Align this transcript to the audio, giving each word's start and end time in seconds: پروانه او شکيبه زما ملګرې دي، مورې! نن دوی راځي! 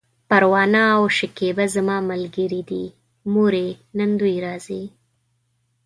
پروانه 0.29 0.83
او 0.97 1.03
شکيبه 1.17 1.65
زما 1.75 1.97
ملګرې 2.09 2.61
دي، 2.69 2.83
مورې! 3.33 3.67
نن 3.97 4.09
دوی 4.19 4.35
راځي! 4.45 4.83